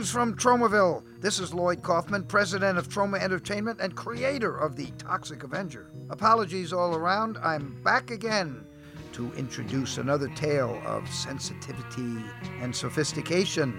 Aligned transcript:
Greetings 0.00 0.12
from 0.14 0.34
Tromaville. 0.34 1.02
This 1.20 1.38
is 1.38 1.52
Lloyd 1.52 1.82
Kaufman, 1.82 2.22
president 2.22 2.78
of 2.78 2.88
Troma 2.88 3.20
Entertainment 3.20 3.80
and 3.82 3.94
creator 3.94 4.56
of 4.56 4.74
the 4.74 4.86
Toxic 4.92 5.42
Avenger. 5.42 5.90
Apologies 6.08 6.72
all 6.72 6.94
around. 6.94 7.36
I'm 7.42 7.78
back 7.82 8.10
again 8.10 8.64
to 9.12 9.30
introduce 9.34 9.98
another 9.98 10.28
tale 10.28 10.80
of 10.86 11.06
sensitivity 11.10 12.16
and 12.62 12.74
sophistication. 12.74 13.78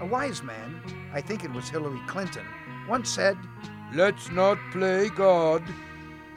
A 0.00 0.06
wise 0.06 0.42
man, 0.42 0.80
I 1.12 1.20
think 1.20 1.44
it 1.44 1.52
was 1.52 1.68
Hillary 1.68 2.00
Clinton, 2.06 2.46
once 2.88 3.10
said, 3.10 3.36
Let's 3.92 4.30
not 4.30 4.56
play 4.72 5.10
God. 5.10 5.62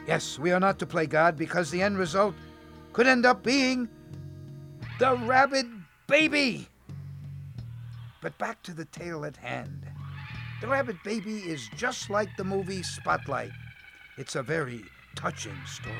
Yes, 0.06 0.38
we 0.38 0.52
are 0.52 0.60
not 0.60 0.78
to 0.80 0.86
play 0.86 1.06
God 1.06 1.38
because 1.38 1.70
the 1.70 1.80
end 1.80 1.96
result 1.96 2.34
could 2.92 3.06
end 3.06 3.24
up 3.24 3.42
being 3.42 3.88
the 4.98 5.16
rabid 5.24 5.70
baby. 6.06 6.68
But 8.22 8.38
back 8.38 8.62
to 8.62 8.72
the 8.72 8.84
tale 8.86 9.24
at 9.24 9.36
hand. 9.36 9.82
The 10.60 10.68
Rabid 10.68 11.02
Baby 11.02 11.38
is 11.38 11.68
just 11.76 12.08
like 12.08 12.28
the 12.36 12.44
movie 12.44 12.84
Spotlight. 12.84 13.50
It's 14.16 14.36
a 14.36 14.42
very 14.42 14.84
touching 15.16 15.58
story. 15.66 15.96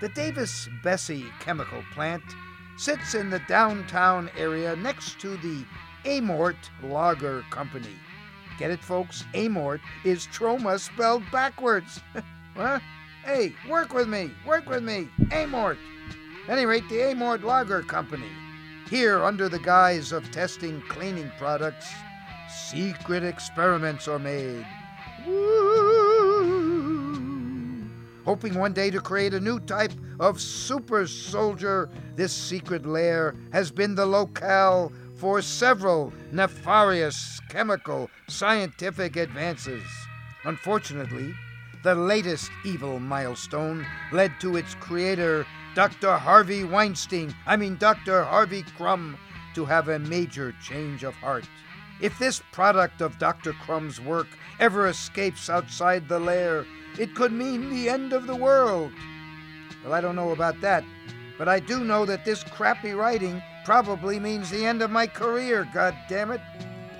The 0.00 0.10
Davis 0.10 0.68
Bessie 0.84 1.26
chemical 1.40 1.82
plant 1.92 2.22
sits 2.76 3.14
in 3.14 3.30
the 3.30 3.42
downtown 3.48 4.30
area 4.38 4.76
next 4.76 5.18
to 5.20 5.36
the 5.38 5.64
Amort 6.04 6.70
Lager 6.84 7.42
Company. 7.50 7.96
Get 8.60 8.70
it, 8.70 8.84
folks? 8.84 9.24
Amort 9.34 9.80
is 10.04 10.28
Troma 10.28 10.78
spelled 10.78 11.24
backwards. 11.32 12.00
huh? 12.56 12.78
Hey, 13.24 13.52
work 13.68 13.92
with 13.92 14.08
me, 14.08 14.30
work 14.46 14.68
with 14.68 14.84
me. 14.84 15.08
Amort. 15.32 15.78
Any 16.48 16.64
rate, 16.64 16.88
the 16.88 16.96
Amort 16.96 17.42
Lager 17.42 17.82
Company. 17.82 18.30
Here, 18.90 19.22
under 19.22 19.50
the 19.50 19.58
guise 19.58 20.12
of 20.12 20.30
testing 20.30 20.80
cleaning 20.88 21.30
products, 21.38 21.92
secret 22.48 23.22
experiments 23.22 24.08
are 24.08 24.18
made. 24.18 24.66
Hoping 28.24 28.54
one 28.58 28.72
day 28.72 28.90
to 28.90 29.00
create 29.00 29.34
a 29.34 29.40
new 29.40 29.60
type 29.60 29.92
of 30.18 30.40
super 30.40 31.06
soldier, 31.06 31.90
this 32.16 32.32
secret 32.32 32.86
lair 32.86 33.34
has 33.52 33.70
been 33.70 33.94
the 33.94 34.06
locale 34.06 34.90
for 35.16 35.42
several 35.42 36.12
nefarious 36.32 37.40
chemical 37.50 38.08
scientific 38.28 39.16
advances. 39.16 39.82
Unfortunately, 40.44 41.34
the 41.82 41.94
latest 41.94 42.50
evil 42.64 42.98
milestone 42.98 43.86
led 44.12 44.32
to 44.40 44.56
its 44.56 44.74
creator 44.76 45.46
Dr. 45.78 46.16
Harvey 46.16 46.64
Weinstein, 46.64 47.32
I 47.46 47.54
mean 47.56 47.76
Dr. 47.76 48.24
Harvey 48.24 48.64
Crumb, 48.76 49.16
to 49.54 49.64
have 49.64 49.86
a 49.86 50.00
major 50.00 50.52
change 50.60 51.04
of 51.04 51.14
heart. 51.14 51.44
If 52.00 52.18
this 52.18 52.42
product 52.50 53.00
of 53.00 53.20
Dr. 53.20 53.52
Crumb's 53.52 54.00
work 54.00 54.26
ever 54.58 54.88
escapes 54.88 55.48
outside 55.48 56.08
the 56.08 56.18
lair, 56.18 56.66
it 56.98 57.14
could 57.14 57.30
mean 57.30 57.70
the 57.70 57.88
end 57.88 58.12
of 58.12 58.26
the 58.26 58.34
world. 58.34 58.90
Well, 59.84 59.92
I 59.92 60.00
don't 60.00 60.16
know 60.16 60.32
about 60.32 60.60
that, 60.62 60.82
but 61.38 61.48
I 61.48 61.60
do 61.60 61.84
know 61.84 62.04
that 62.06 62.24
this 62.24 62.42
crappy 62.42 62.90
writing 62.90 63.40
probably 63.64 64.18
means 64.18 64.50
the 64.50 64.66
end 64.66 64.82
of 64.82 64.90
my 64.90 65.06
career, 65.06 65.68
god 65.72 65.96
damn 66.08 66.32
it. 66.32 66.40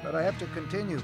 But 0.04 0.14
I 0.14 0.22
have 0.22 0.38
to 0.38 0.46
continue. 0.54 1.02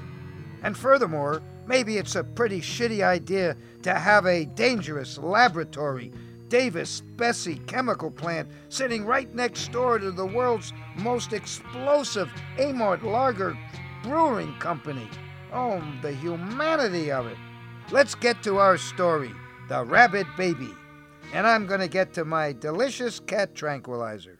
And 0.63 0.77
furthermore, 0.77 1.41
maybe 1.67 1.97
it's 1.97 2.15
a 2.15 2.23
pretty 2.23 2.61
shitty 2.61 3.03
idea 3.03 3.57
to 3.81 3.95
have 3.95 4.25
a 4.25 4.45
dangerous 4.45 5.17
laboratory 5.17 6.13
Davis 6.49 7.01
Bessie 7.17 7.61
chemical 7.67 8.11
plant 8.11 8.49
sitting 8.69 9.05
right 9.05 9.33
next 9.33 9.71
door 9.71 9.99
to 9.99 10.11
the 10.11 10.25
world's 10.25 10.73
most 10.95 11.33
explosive 11.33 12.29
Amort 12.57 13.03
Lager 13.03 13.57
brewing 14.03 14.53
company. 14.59 15.07
Oh, 15.51 15.83
the 16.01 16.11
humanity 16.11 17.11
of 17.11 17.27
it. 17.27 17.37
Let's 17.91 18.15
get 18.15 18.43
to 18.43 18.57
our 18.57 18.77
story 18.77 19.31
The 19.69 19.83
Rabid 19.83 20.27
Baby. 20.37 20.69
And 21.33 21.47
I'm 21.47 21.65
going 21.65 21.79
to 21.79 21.87
get 21.87 22.13
to 22.13 22.25
my 22.25 22.53
delicious 22.53 23.19
cat 23.19 23.55
tranquilizer. 23.55 24.34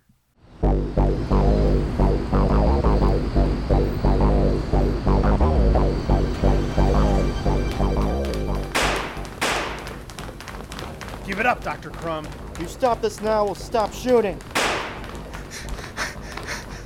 Give 11.36 11.42
it 11.42 11.48
up, 11.48 11.62
Dr. 11.66 11.90
Crumb. 11.90 12.26
You 12.62 12.66
stop 12.66 13.02
this 13.02 13.20
now, 13.20 13.44
we'll 13.44 13.56
stop 13.56 13.92
shooting. 13.92 14.40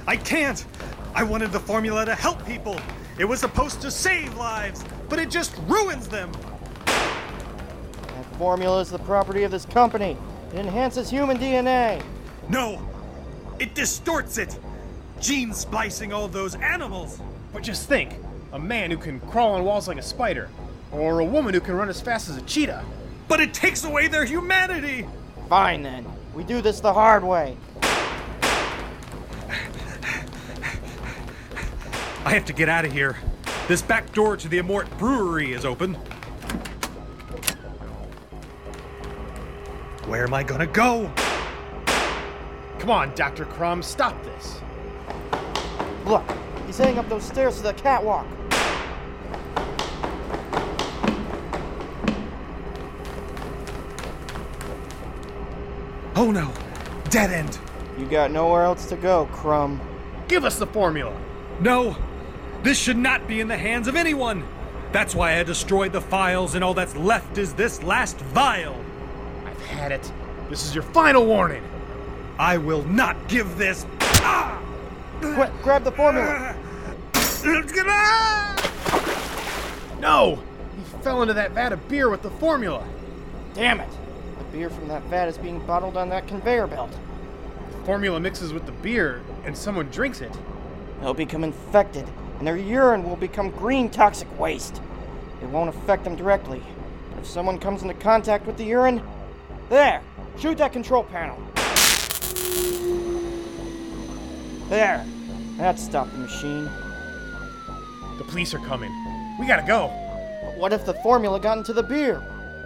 I 0.08 0.18
can't! 0.18 0.66
I 1.14 1.22
wanted 1.22 1.52
the 1.52 1.60
formula 1.60 2.04
to 2.04 2.16
help 2.16 2.44
people. 2.48 2.76
It 3.20 3.26
was 3.26 3.42
supposed 3.42 3.80
to 3.82 3.92
save 3.92 4.36
lives, 4.38 4.84
but 5.08 5.20
it 5.20 5.30
just 5.30 5.56
ruins 5.68 6.08
them. 6.08 6.32
That 6.86 8.26
formula 8.40 8.82
is 8.82 8.90
the 8.90 8.98
property 8.98 9.44
of 9.44 9.52
this 9.52 9.66
company. 9.66 10.18
It 10.52 10.62
enhances 10.62 11.12
human 11.12 11.38
DNA. 11.38 12.04
No, 12.50 12.82
it 13.60 13.76
distorts 13.76 14.40
it. 14.40 14.58
Gene 15.22 15.54
splicing 15.54 16.12
all 16.12 16.28
those 16.28 16.56
animals. 16.56 17.22
But 17.54 17.62
just 17.62 17.88
think 17.88 18.16
a 18.52 18.58
man 18.58 18.90
who 18.90 18.98
can 18.98 19.20
crawl 19.20 19.54
on 19.54 19.64
walls 19.64 19.88
like 19.88 20.00
a 20.00 20.02
spider, 20.02 20.50
or 20.92 21.20
a 21.20 21.24
woman 21.24 21.54
who 21.54 21.60
can 21.60 21.76
run 21.76 21.88
as 21.88 22.02
fast 22.02 22.30
as 22.30 22.38
a 22.38 22.42
cheetah. 22.42 22.84
But 23.30 23.40
it 23.40 23.54
takes 23.54 23.86
away 23.86 24.08
their 24.08 24.26
humanity. 24.26 25.08
Fine 25.48 25.84
then. 25.84 26.06
We 26.34 26.44
do 26.44 26.62
this 26.62 26.82
the 26.82 26.92
hard 26.92 27.24
way. 27.24 27.56
I 32.26 32.34
have 32.34 32.46
to 32.46 32.54
get 32.54 32.68
out 32.68 32.86
of 32.86 32.92
here. 32.92 33.18
This 33.68 33.82
back 33.84 34.12
door 34.14 34.36
to 34.36 34.48
the 34.48 34.60
Amort 34.60 34.90
Brewery 34.98 35.54
is 35.54 35.64
open. 35.64 35.94
Where 40.06 40.24
am 40.24 40.34
I 40.34 40.42
gonna 40.42 40.66
go? 40.66 41.12
Come 42.80 42.90
on, 42.90 43.14
Dr. 43.14 43.46
Crumb, 43.46 43.84
stop 43.84 44.16
this. 44.24 44.60
Look, 46.06 46.24
he's 46.66 46.80
heading 46.80 46.98
up 46.98 47.08
those 47.10 47.24
stairs 47.24 47.58
to 47.58 47.64
the 47.64 47.74
catwalk. 47.74 48.26
Oh 56.20 56.32
no, 56.32 56.52
dead 57.10 57.32
end. 57.32 57.58
You 57.98 58.06
got 58.06 58.30
nowhere 58.30 58.64
else 58.64 58.86
to 58.88 58.98
go, 58.98 59.30
Crumb. 59.32 59.80
Give 60.28 60.44
us 60.44 60.60
the 60.60 60.68
formula. 60.68 61.18
No, 61.62 61.96
this 62.62 62.78
should 62.78 62.98
not 62.98 63.26
be 63.26 63.40
in 63.40 63.48
the 63.48 63.56
hands 63.56 63.88
of 63.88 63.96
anyone. 63.96 64.46
That's 64.92 65.16
why 65.16 65.40
I 65.40 65.44
destroyed 65.44 65.94
the 65.94 66.02
files, 66.02 66.56
and 66.56 66.64
all 66.64 66.74
that's 66.74 66.94
left 66.98 67.38
is 67.38 67.54
this 67.54 67.82
last 67.84 68.18
vial. 68.18 68.76
I've 69.46 69.66
had 69.68 69.94
it. 69.94 70.12
This 70.50 70.66
is 70.66 70.76
your 70.76 70.84
final 70.84 71.26
warning. 71.26 71.64
I 72.38 72.58
will 72.58 72.84
not 72.84 73.30
give 73.30 73.58
this. 73.58 73.86
Ah! 74.02 74.62
Quick, 75.22 75.52
grab 75.64 75.86
the 75.86 75.92
formula. 75.94 76.54
No! 80.02 80.44
He 80.76 80.84
fell 81.02 81.22
into 81.22 81.34
that 81.36 81.52
vat 81.52 81.72
of 81.72 81.88
beer 81.88 82.10
with 82.10 82.24
the 82.24 82.32
formula. 82.32 82.86
Damn 83.54 83.80
it. 83.80 83.99
Beer 84.60 84.70
from 84.70 84.90
that 84.90 85.04
vat 85.04 85.30
is 85.30 85.38
being 85.38 85.66
bottled 85.66 85.96
on 85.96 86.10
that 86.10 86.28
conveyor 86.28 86.68
belt. 86.68 86.92
The 87.72 87.78
formula 87.86 88.20
mixes 88.20 88.52
with 88.52 88.66
the 88.66 88.74
beer, 88.74 89.22
and 89.46 89.58
someone 89.58 89.88
drinks 89.88 90.20
it. 90.20 90.38
They'll 91.00 91.14
become 91.14 91.46
infected, 91.46 92.06
and 92.38 92.46
their 92.46 92.58
urine 92.58 93.08
will 93.08 93.16
become 93.16 93.52
green 93.52 93.90
toxic 93.90 94.28
waste. 94.38 94.82
It 95.42 95.48
won't 95.48 95.70
affect 95.70 96.04
them 96.04 96.18
directly. 96.18 96.62
But 97.12 97.20
if 97.20 97.26
someone 97.26 97.58
comes 97.58 97.84
into 97.84 97.94
contact 97.94 98.46
with 98.46 98.58
the 98.58 98.66
urine, 98.66 99.02
there, 99.70 100.02
shoot 100.38 100.58
that 100.58 100.74
control 100.74 101.06
panel. 101.06 101.38
There, 104.68 105.06
that 105.56 105.80
stopped 105.80 106.12
the 106.12 106.18
machine. 106.18 106.66
The 108.18 108.26
police 108.26 108.54
are 108.54 108.60
coming. 108.60 108.92
We 109.40 109.48
gotta 109.48 109.66
go. 109.66 109.88
But 110.44 110.58
what 110.58 110.74
if 110.74 110.86
the 110.86 110.96
formula 110.96 111.40
got 111.40 111.58
into 111.58 111.72
the 111.72 111.84
beer? 111.84 112.22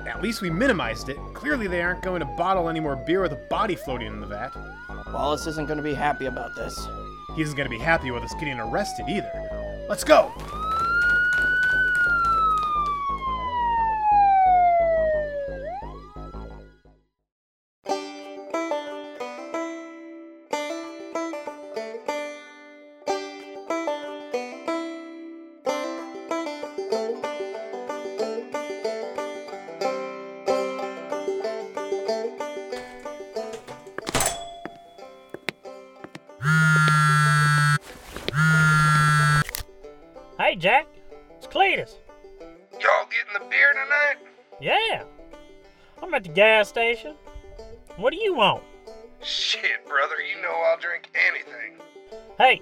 At 0.08 0.22
least 0.22 0.42
we 0.42 0.50
minimized 0.50 1.10
it. 1.10 1.18
Clearly, 1.34 1.68
they 1.68 1.82
aren't 1.82 2.02
going 2.02 2.20
to 2.20 2.26
bottle 2.26 2.70
any 2.70 2.80
more 2.80 2.96
beer 2.96 3.22
with 3.22 3.32
a 3.32 3.48
body 3.50 3.76
floating 3.76 4.08
in 4.08 4.20
the 4.20 4.28
vat. 4.28 4.56
Wallace 5.14 5.48
isn't 5.48 5.68
going 5.68 5.78
to 5.78 5.84
be 5.84 5.94
happy 5.94 6.26
about 6.26 6.56
this. 6.56 6.88
He 7.36 7.42
isn't 7.42 7.56
going 7.56 7.70
to 7.70 7.76
be 7.76 7.82
happy 7.82 8.12
with 8.12 8.24
us 8.24 8.34
getting 8.36 8.60
arrested 8.60 9.06
either. 9.08 9.32
Let's 9.88 10.04
go! 10.04 10.32
Gas 46.34 46.70
station. 46.70 47.16
What 47.98 48.12
do 48.12 48.20
you 48.20 48.34
want? 48.34 48.64
Shit, 49.22 49.86
brother, 49.88 50.16
you 50.20 50.42
know 50.42 50.52
I'll 50.52 50.80
drink 50.80 51.10
anything. 51.30 51.78
Hey, 52.38 52.62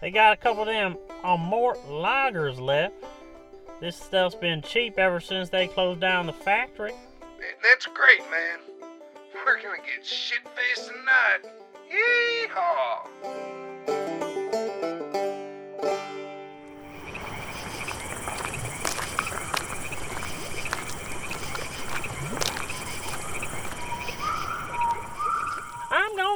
they 0.00 0.10
got 0.10 0.32
a 0.32 0.36
couple 0.36 0.62
of 0.62 0.68
them 0.68 0.96
uh, 1.22 1.36
Amort 1.36 1.78
lagers 1.86 2.60
left. 2.60 2.94
This 3.80 3.96
stuff's 3.96 4.34
been 4.34 4.60
cheap 4.60 4.98
ever 4.98 5.20
since 5.20 5.48
they 5.48 5.68
closed 5.68 6.00
down 6.00 6.26
the 6.26 6.32
factory. 6.32 6.92
That's 7.62 7.86
great, 7.86 8.20
man. 8.30 8.58
We're 9.46 9.62
gonna 9.62 9.78
get 9.78 10.04
shit 10.04 10.40
faced 10.54 10.88
tonight. 10.88 11.52
Yeehaw! 11.92 13.53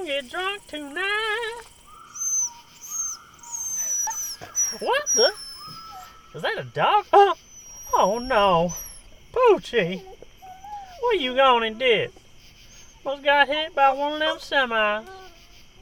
Get 0.08 0.30
drunk 0.30 0.66
tonight. 0.66 1.60
What 4.78 5.06
the? 5.14 5.30
Is 6.34 6.40
that 6.40 6.56
a 6.56 6.64
dog? 6.64 7.04
Oh, 7.12 7.34
oh 7.92 8.18
no. 8.18 8.72
Poochie. 9.34 10.00
What 11.00 11.20
you 11.20 11.34
gone 11.34 11.62
and 11.62 11.78
did? 11.78 12.10
Must 13.04 13.22
got 13.22 13.48
hit 13.48 13.74
by 13.74 13.92
one 13.92 14.14
of 14.14 14.18
them 14.20 14.38
semis. 14.38 15.06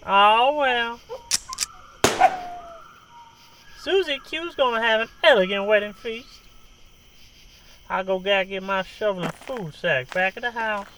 Oh 0.04 0.56
well. 0.56 1.00
Susie 3.78 4.18
Q's 4.28 4.56
gonna 4.56 4.82
have 4.82 5.02
an 5.02 5.08
elegant 5.22 5.66
wedding 5.66 5.92
feast. 5.92 6.26
I'll 7.88 8.02
go 8.02 8.18
gotta 8.18 8.46
get 8.46 8.64
my 8.64 8.82
shovel 8.82 9.22
and 9.22 9.32
food 9.32 9.72
sack 9.72 10.12
back 10.12 10.36
at 10.36 10.42
the 10.42 10.50
house. 10.50 10.88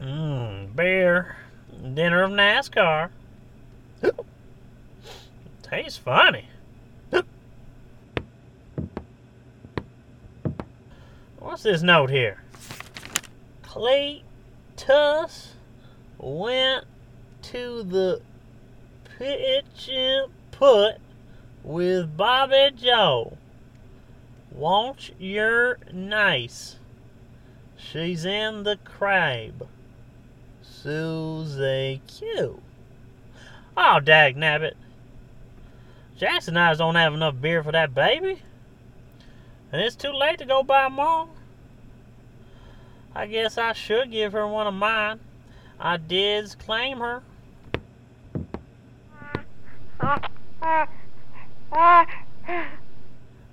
Mmm, 0.00 0.74
beer. 0.74 1.36
NASCAR. 2.72 3.10
Tastes 5.62 5.98
funny. 5.98 6.48
What's 11.38 11.62
this 11.64 11.82
note 11.82 12.10
here? 12.10 12.42
Cletus 13.62 15.48
went 16.18 16.84
to 17.42 17.82
the 17.82 18.22
pitch 19.18 19.88
and 19.90 20.32
put 20.50 20.96
with 21.62 22.16
Bobby 22.16 22.70
Joe. 22.76 23.36
Want 24.50 25.10
your 25.18 25.78
nice. 25.92 26.76
She's 27.76 28.24
in 28.24 28.62
the 28.62 28.78
crab. 28.84 29.66
Susie 30.82 32.02
Q. 32.08 32.60
Oh, 33.76 34.00
dag 34.00 34.36
nabbit. 34.36 34.74
Jackson 36.18 36.56
eyes 36.56 36.78
don't 36.78 36.96
have 36.96 37.14
enough 37.14 37.40
beer 37.40 37.62
for 37.62 37.70
that 37.70 37.94
baby. 37.94 38.42
And 39.70 39.80
it's 39.80 39.94
too 39.94 40.12
late 40.12 40.38
to 40.38 40.44
go 40.44 40.64
buy 40.64 40.88
more. 40.88 41.28
I 43.14 43.26
guess 43.26 43.58
I 43.58 43.74
should 43.74 44.10
give 44.10 44.32
her 44.32 44.46
one 44.46 44.66
of 44.66 44.74
mine. 44.74 45.20
I 45.78 45.98
did 45.98 46.52
claim 46.58 46.98
her. 46.98 47.22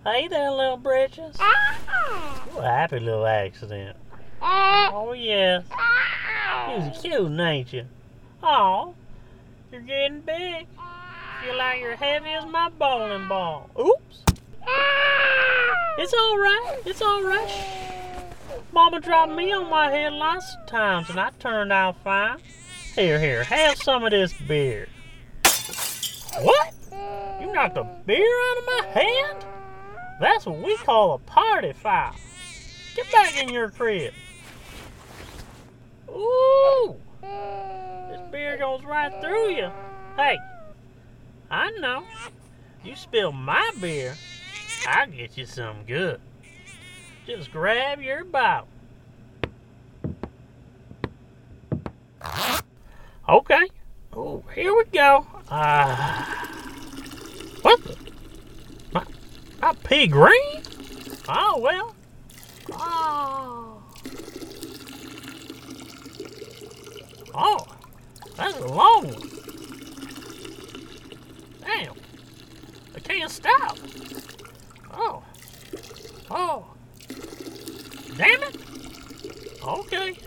Hey 0.04 0.28
there, 0.28 0.50
little 0.50 0.78
britches. 0.78 1.38
What 1.38 1.46
ah! 1.46 2.58
a 2.58 2.64
happy 2.64 3.00
little 3.00 3.28
accident. 3.28 3.96
Oh, 4.42 5.14
yes. 5.14 5.64
You're 6.70 6.92
cute, 7.02 7.40
ain't 7.40 7.74
you? 7.74 7.86
Oh, 8.42 8.96
you're 9.72 9.82
getting 9.82 10.22
big. 10.22 10.68
Feel 11.44 11.58
like 11.58 11.80
you're 11.82 11.96
heavy 11.96 12.30
as 12.30 12.46
my 12.46 12.70
bowling 12.70 13.28
ball. 13.28 13.70
Oops. 13.80 14.24
It's 15.98 16.14
all 16.14 16.38
right. 16.38 16.78
It's 16.86 17.02
all 17.02 17.24
right. 17.24 17.50
Mama 18.72 19.00
dropped 19.00 19.32
me 19.32 19.52
on 19.52 19.70
my 19.70 19.90
head 19.90 20.14
lots 20.14 20.56
of 20.56 20.68
times, 20.68 21.10
and 21.10 21.20
I 21.20 21.32
turned 21.40 21.72
out 21.72 21.96
fine. 22.04 22.38
Here, 22.96 23.20
here, 23.20 23.44
have 23.44 23.78
some 23.78 24.04
of 24.04 24.12
this 24.12 24.34
beer. 24.48 24.88
What? 26.42 26.74
You 27.42 27.52
knocked 27.54 27.78
a 27.78 27.84
beer 28.06 28.42
out 28.52 28.58
of 28.58 28.66
my 28.66 28.86
hand? 29.02 29.46
That's 30.20 30.46
what 30.46 30.62
we 30.62 30.78
call 30.78 31.14
a 31.14 31.18
party 31.20 31.74
foul. 31.74 32.14
Get 32.96 33.12
back 33.12 33.42
in 33.42 33.50
your 33.50 33.70
crib. 33.70 34.14
Ooh! 36.10 36.96
This 37.22 38.22
beer 38.32 38.58
goes 38.58 38.84
right 38.84 39.14
through 39.22 39.50
you. 39.52 39.70
Hey, 40.16 40.38
I 41.50 41.72
know. 41.80 42.04
You 42.84 42.96
spill 42.96 43.32
my 43.32 43.72
beer, 43.80 44.16
I'll 44.88 45.08
get 45.08 45.38
you 45.38 45.46
some 45.46 45.84
good. 45.86 46.20
Just 47.26 47.52
grab 47.52 48.02
your 48.02 48.24
bottle. 48.24 48.68
Okay. 53.30 53.68
Oh, 54.14 54.44
here 54.56 54.76
we 54.76 54.86
go. 54.86 55.28
Ah. 55.52 56.48
what 57.62 57.84
the? 57.84 57.96
My, 58.92 59.04
my 59.62 59.74
pea 59.84 60.08
green? 60.08 60.64
Oh, 61.28 61.60
well. 61.60 61.96
Oh. 62.72 63.59
Oh, 67.42 67.66
that's 68.36 68.60
long. 68.60 69.06
Damn. 71.62 71.96
I 72.94 73.00
can't 73.00 73.32
stop. 73.32 73.78
Oh. 74.92 75.24
Oh. 76.30 76.66
Damn 78.18 78.44
it. 78.44 78.58
Okay. 79.66 80.18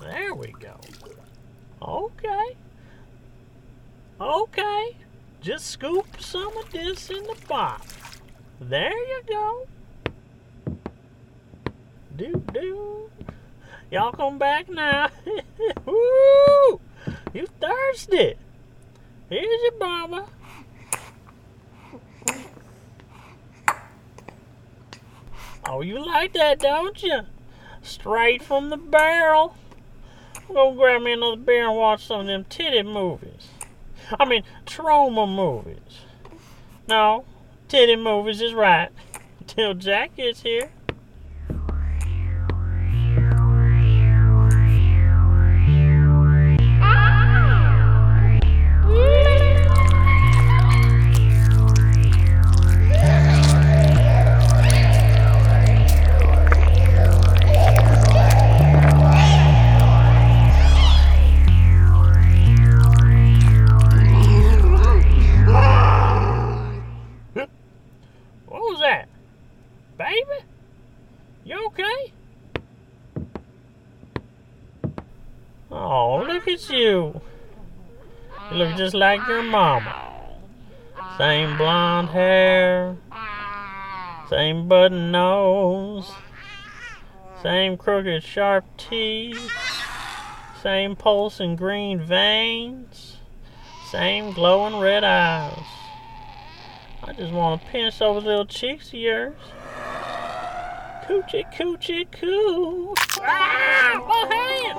There 0.00 0.34
we 0.34 0.54
go. 0.58 0.80
Okay. 1.82 2.56
Okay. 4.18 4.96
Just 5.42 5.66
scoop 5.66 6.06
some 6.18 6.56
of 6.56 6.72
this 6.72 7.10
in 7.10 7.24
the 7.24 7.36
pot. 7.46 7.86
There 8.58 8.90
you 8.90 9.22
go. 9.28 9.66
Do 12.16 12.42
do. 12.54 13.10
Y'all 13.94 14.10
come 14.10 14.38
back 14.38 14.68
now. 14.68 15.08
Woo! 15.86 16.80
You 17.32 17.46
thirsty? 17.60 18.34
Here's 19.30 19.62
your 19.62 19.78
mama. 19.78 20.26
Oh, 25.68 25.80
you 25.80 26.04
like 26.04 26.32
that, 26.32 26.58
don't 26.58 27.00
you? 27.04 27.20
Straight 27.82 28.42
from 28.42 28.70
the 28.70 28.76
barrel. 28.76 29.54
Go 30.48 30.72
grab 30.72 31.02
me 31.02 31.12
another 31.12 31.36
beer 31.36 31.68
and 31.68 31.76
watch 31.76 32.04
some 32.04 32.22
of 32.22 32.26
them 32.26 32.46
titty 32.48 32.82
movies. 32.82 33.46
I 34.18 34.24
mean, 34.24 34.42
Troma 34.66 35.32
movies. 35.32 36.00
No, 36.88 37.26
titty 37.68 37.94
movies 37.94 38.40
is 38.40 38.54
right. 38.54 38.88
Till 39.46 39.74
Jack 39.74 40.16
gets 40.16 40.42
here. 40.42 40.72
Look 78.54 78.76
just 78.76 78.94
like 78.94 79.26
your 79.28 79.42
mama. 79.42 80.04
Same 81.18 81.56
blonde 81.56 82.10
hair. 82.10 82.96
Same 84.30 84.68
button 84.68 85.10
nose. 85.10 86.10
Same 87.42 87.76
crooked 87.76 88.22
sharp 88.22 88.64
teeth. 88.76 89.52
Same 90.62 90.96
pulsing 90.96 91.56
green 91.56 92.00
veins. 92.00 93.18
Same 93.90 94.32
glowing 94.32 94.80
red 94.80 95.04
eyes. 95.04 95.58
I 97.02 97.12
just 97.12 97.32
want 97.32 97.60
to 97.60 97.68
pinch 97.68 97.98
those 97.98 98.24
little 98.24 98.46
cheeks 98.46 98.88
of 98.88 98.94
yours. 98.94 99.36
Coochie 101.06 101.44
coochie 101.52 102.10
coo. 102.12 102.94
Ah! 103.20 104.00
My 104.08 104.24
hand! 104.34 104.78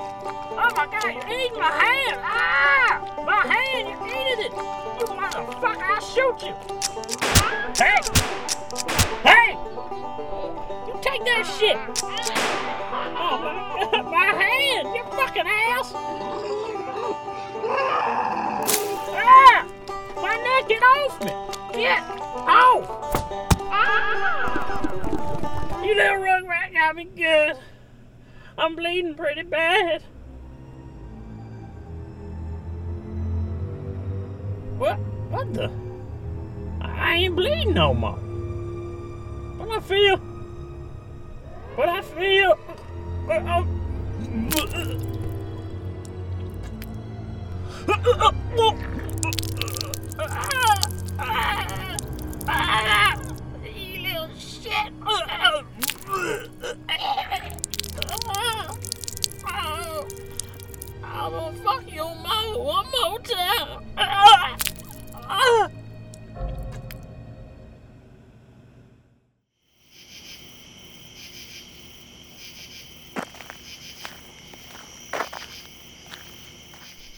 Oh 0.58 0.70
my 0.74 0.86
god, 0.90 1.14
you're 1.14 1.28
eating 1.38 1.56
my 1.56 1.70
hand! 1.70 2.18
Ah! 2.20 2.98
My 3.24 3.46
hand, 3.46 3.86
you're 3.86 4.08
eating 4.08 4.40
it! 4.44 4.50
You 4.50 5.06
motherfucker, 5.14 5.86
I'll 5.86 6.00
shoot 6.02 6.42
you! 6.42 6.52
Hey! 7.78 8.00
Hey! 9.22 9.54
You 10.88 10.94
take 11.00 11.22
that 11.26 11.44
shit! 11.56 11.78
Oh 13.14 13.38
my 13.38 14.02
my 14.10 14.26
hand! 14.42 14.88
You 14.96 15.04
fucking 15.04 15.46
ass! 15.46 15.92
Ah! 19.14 19.64
My 20.16 20.34
neck, 20.42 20.68
get 20.68 20.82
off 20.82 21.20
me! 21.20 21.30
Get 21.80 22.02
off! 22.48 22.84
Ah! 23.70 25.15
You 25.86 25.94
little 25.94 26.16
rugrat 26.16 26.72
got 26.72 26.96
me 26.96 27.04
good. 27.04 27.56
I'm 28.58 28.74
bleeding 28.74 29.14
pretty 29.14 29.44
bad. 29.44 30.02
What? 34.78 34.98
What 35.30 35.54
the? 35.54 35.70
I 36.80 37.14
ain't 37.14 37.36
bleeding 37.36 37.74
no 37.74 37.94
more. 37.94 38.18
But 39.58 39.76
I 39.76 39.78
feel. 39.78 40.16
But 41.76 41.88
I 41.88 42.02
feel. 42.02 42.58
But 43.28 43.42
I'm. 43.42 43.76
You 48.56 48.64
I'm 61.04 61.30
gonna 61.30 61.56
fuck 61.58 61.92
your 61.92 62.14
mother 62.16 62.58
one 62.58 62.86
more 62.90 63.18
time. 63.20 63.82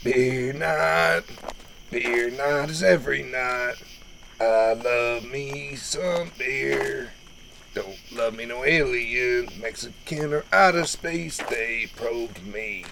Beer 0.02 0.52
night, 0.54 1.22
beer 1.92 2.30
night 2.30 2.70
is 2.70 2.82
every 2.82 3.22
night. 3.22 3.74
I 4.40 4.72
love 4.72 5.24
me 5.24 5.76
some 5.76 6.32
beer. 6.36 7.12
Don't 7.78 7.96
love 8.12 8.34
me 8.34 8.44
no 8.44 8.64
alien, 8.64 9.50
Mexican 9.60 10.34
or 10.34 10.44
outer 10.52 10.84
space, 10.84 11.36
they 11.48 11.88
probed 11.94 12.44
me. 12.44 12.84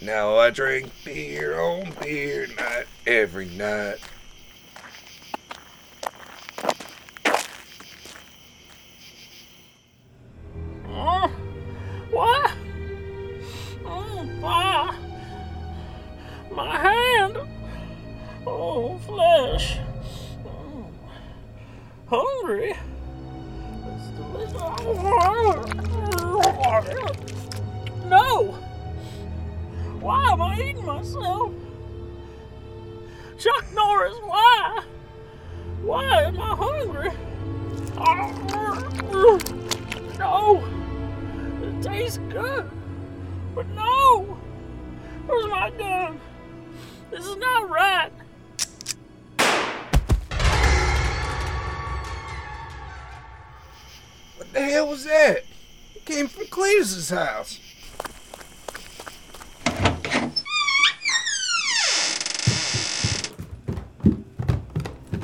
Now 0.00 0.36
I 0.38 0.50
drink 0.50 0.92
beer 1.04 1.58
on 1.60 1.94
beer 2.00 2.46
night 2.56 2.86
every 3.08 3.46
night. 3.46 3.96
This 47.10 47.26
is 47.26 47.36
not 47.36 47.68
right. 47.68 48.10
What 54.36 54.52
the 54.52 54.62
hell 54.62 54.88
was 54.88 55.04
that? 55.04 55.42
It 55.96 56.04
came 56.04 56.28
from 56.28 56.46
Cletus's 56.46 57.10
house. 57.10 57.58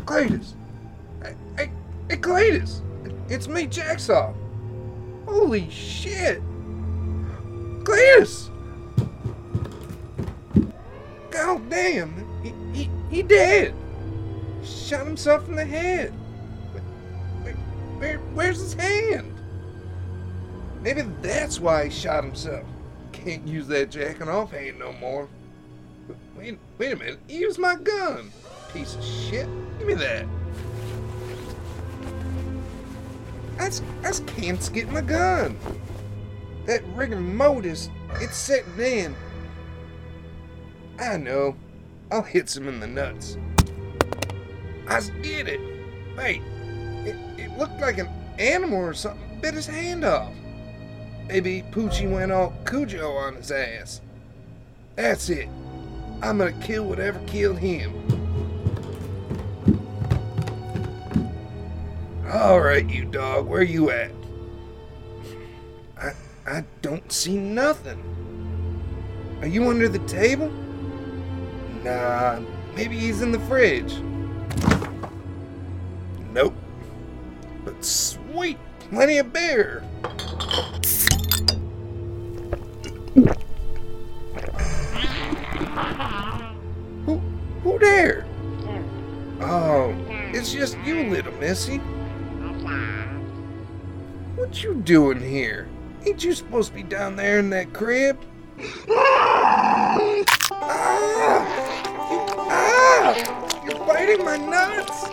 Cletus! 0.04 0.54
Hey, 1.22 1.34
hey, 1.56 1.70
hey, 2.08 2.16
Cletus! 2.16 2.82
It's 3.28 3.46
me, 3.46 3.66
Jacksaw. 3.66 4.32
Holy 5.26 5.70
shit! 5.70 6.42
Cletus! 7.84 8.50
God 11.30 11.65
damn! 11.76 12.42
He, 12.42 12.52
he, 12.72 12.90
he 13.10 13.22
dead! 13.22 13.74
Shot 14.64 15.06
himself 15.06 15.46
in 15.48 15.56
the 15.56 15.64
head. 15.64 16.10
Where, 17.42 17.54
where, 17.98 18.18
where's 18.34 18.60
his 18.60 18.72
hand? 18.72 19.34
Maybe 20.80 21.02
that's 21.20 21.60
why 21.60 21.84
he 21.84 21.90
shot 21.90 22.24
himself. 22.24 22.64
Can't 23.12 23.46
use 23.46 23.66
that 23.68 23.90
jacking 23.90 24.28
off 24.28 24.52
hand 24.52 24.78
no 24.78 24.92
more. 24.94 25.28
Wait, 26.36 26.58
wait 26.78 26.92
a 26.92 26.96
minute. 26.96 27.18
He 27.26 27.38
used 27.38 27.58
my 27.58 27.76
gun. 27.76 28.30
Piece 28.72 28.94
of 28.94 29.04
shit. 29.04 29.48
Give 29.78 29.88
me 29.88 29.94
that. 29.94 30.26
That's 33.58 33.82
that's 34.02 34.20
Kent's 34.20 34.68
getting 34.68 34.92
my 34.92 35.00
gun. 35.00 35.58
That 36.66 36.82
rigor 36.94 37.20
mortis, 37.20 37.90
it's 38.20 38.36
setting 38.36 38.78
in. 38.78 39.16
I 40.98 41.16
know. 41.16 41.56
I'll 42.10 42.22
hit 42.22 42.48
some 42.48 42.68
in 42.68 42.80
the 42.80 42.86
nuts. 42.86 43.36
I 44.88 45.00
did 45.22 45.48
it. 45.48 45.60
Wait, 46.16 46.42
it, 47.04 47.16
it 47.38 47.58
looked 47.58 47.80
like 47.80 47.98
an 47.98 48.08
animal 48.38 48.78
or 48.78 48.94
something 48.94 49.40
bit 49.40 49.54
his 49.54 49.66
hand 49.66 50.04
off. 50.04 50.32
Maybe 51.28 51.64
Poochie 51.72 52.10
went 52.10 52.32
all 52.32 52.54
Cujo 52.64 53.12
on 53.12 53.34
his 53.36 53.50
ass. 53.50 54.00
That's 54.94 55.28
it. 55.28 55.48
I'm 56.22 56.38
gonna 56.38 56.52
kill 56.52 56.84
whatever 56.84 57.18
killed 57.26 57.58
him. 57.58 57.92
All 62.32 62.60
right, 62.60 62.88
you 62.88 63.04
dog, 63.04 63.46
where 63.46 63.62
you 63.62 63.90
at? 63.90 64.10
I 65.98 66.12
I 66.46 66.64
don't 66.82 67.10
see 67.10 67.36
nothing. 67.36 68.02
Are 69.40 69.48
you 69.48 69.68
under 69.68 69.88
the 69.88 69.98
table? 70.06 70.52
Nah, 71.86 72.40
maybe 72.74 72.98
he's 72.98 73.22
in 73.22 73.30
the 73.30 73.38
fridge. 73.38 73.94
Nope. 76.32 76.52
But 77.64 77.84
sweet, 77.84 78.58
plenty 78.90 79.18
of 79.18 79.32
beer. 79.32 79.84
Who 87.04 87.18
who 87.62 87.78
there? 87.78 88.26
Oh, 89.40 89.94
it's 90.34 90.52
just 90.52 90.76
you, 90.78 91.08
little 91.08 91.34
missy. 91.34 91.76
What 94.34 94.64
you 94.64 94.74
doing 94.74 95.20
here? 95.20 95.68
Ain't 96.04 96.24
you 96.24 96.34
supposed 96.34 96.70
to 96.70 96.74
be 96.74 96.82
down 96.82 97.14
there 97.14 97.38
in 97.38 97.50
that 97.50 97.72
crib? 97.72 98.18
ah! 98.90 99.76
You! 103.06 103.22
You're 103.64 103.86
biting 103.86 104.24
my 104.24 104.36
nuts! 104.36 105.04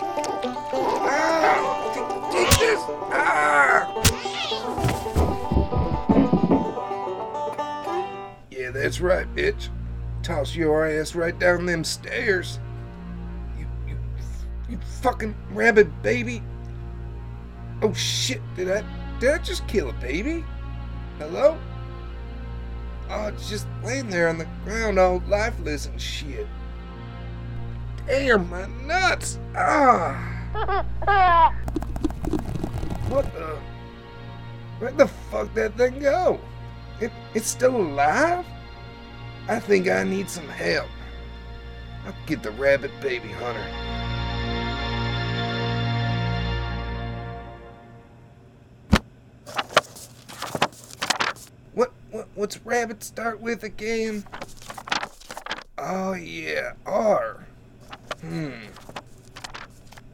Ah! 0.74 2.32
Take 2.32 2.50
this! 2.60 2.80
Ah! 3.12 3.88
Yeah, 8.50 8.72
that's 8.72 9.00
right, 9.00 9.28
bitch. 9.36 9.70
Toss 10.24 10.56
your 10.56 10.88
ass 10.88 11.14
right 11.14 11.38
down 11.38 11.68
them 11.68 11.84
stairs. 11.84 12.60
You, 13.60 13.68
you 13.88 13.96
You 14.68 14.80
fucking 15.04 15.36
rabid 15.52 16.02
baby. 16.02 16.42
Oh 17.84 17.94
shit, 17.94 18.42
did 18.56 18.72
I 18.72 18.84
did 19.20 19.30
I 19.30 19.38
just 19.38 19.68
kill 19.68 19.92
a 19.92 19.94
baby? 19.94 20.44
Hello? 21.20 21.60
Oh, 23.12 23.28
it's 23.28 23.48
just 23.48 23.68
laying 23.84 24.10
there 24.10 24.30
on 24.30 24.40
the 24.40 24.48
ground 24.66 24.98
all 24.98 25.22
lifeless 25.28 25.86
and 25.86 26.02
shit. 26.02 26.48
Damn, 28.06 28.50
my 28.50 28.66
nuts! 28.86 29.40
Ah! 29.56 30.30
What 33.10 33.32
the? 33.34 33.58
Where'd 34.80 34.98
the 34.98 35.08
fuck 35.08 35.54
did 35.54 35.78
that 35.78 35.92
thing 35.92 36.02
go? 36.02 36.40
It, 37.00 37.12
it's 37.34 37.48
still 37.48 37.76
alive? 37.76 38.46
I 39.48 39.60
think 39.60 39.88
I 39.88 40.04
need 40.04 40.30
some 40.30 40.48
help. 40.48 40.90
I'll 42.06 42.14
get 42.26 42.44
the 42.44 42.52
rabid 42.52 42.92
baby 43.02 43.30
hunter. 43.30 43.64
What, 51.74 51.94
what 52.12 52.28
what's 52.36 52.60
rabid 52.66 53.04
start 53.04 53.40
with 53.40 53.64
again? 53.64 54.26
Oh 55.78 56.14
yeah, 56.14 56.74
R. 56.86 57.43
Hmm. 58.24 58.54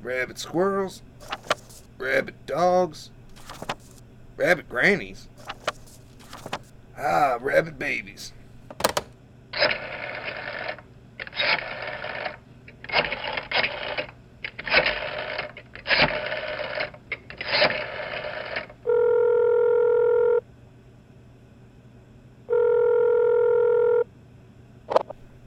Rabid 0.01 0.39
squirrels, 0.39 1.03
rabid 1.99 2.33
dogs, 2.47 3.11
rabid 4.35 4.67
grannies. 4.67 5.27
Ah, 6.97 7.37
rabid 7.39 7.77
babies. 7.77 8.33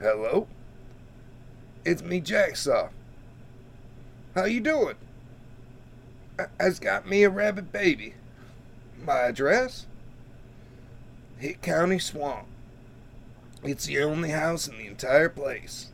Hello? 0.00 0.47
It's 1.92 2.02
me, 2.02 2.22
Jacksaw. 2.22 2.88
How 4.34 4.44
you 4.46 4.61
doing? 4.61 4.96
I- 6.38 6.46
I's 6.58 6.78
got 6.78 7.06
me 7.06 7.22
a 7.22 7.28
rabid 7.28 7.70
baby. 7.70 8.14
My 9.04 9.18
address? 9.25 9.84
Hit 11.37 11.61
County 11.61 11.99
Swamp. 11.99 12.46
It's 13.62 13.84
the 13.84 14.02
only 14.02 14.30
house 14.30 14.66
in 14.66 14.78
the 14.78 14.87
entire 14.87 15.28
place. 15.28 15.88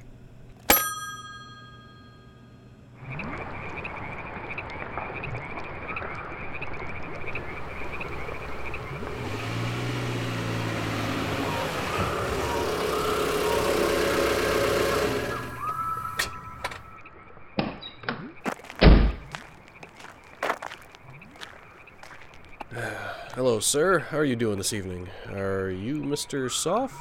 Hello, 23.58 23.64
sir. 23.64 23.98
How 23.98 24.18
are 24.18 24.24
you 24.24 24.36
doing 24.36 24.56
this 24.56 24.72
evening? 24.72 25.08
Are 25.30 25.68
you 25.68 25.96
Mr. 25.96 26.46
Soff? 26.48 26.92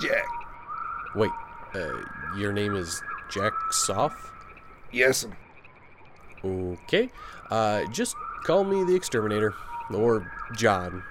Jack. 0.00 0.24
Wait, 1.14 1.30
uh, 1.74 2.00
your 2.38 2.54
name 2.54 2.74
is 2.74 3.02
Jack 3.30 3.52
Soff? 3.70 4.14
Yes'm. 4.94 5.34
Okay. 6.42 7.10
Uh, 7.50 7.84
just 7.92 8.16
call 8.44 8.64
me 8.64 8.82
the 8.84 8.94
Exterminator. 8.96 9.52
Or 9.92 10.32
John. 10.56 11.02